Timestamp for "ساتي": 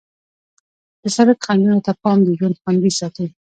2.99-3.25